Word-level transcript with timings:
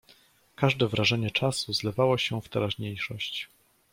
"Każde 0.55 0.87
wrażenie 0.87 1.31
czasu 1.31 1.73
zlewało 1.73 2.17
się 2.17 2.41
w 2.41 2.49
teraźniejszość." 2.49 3.49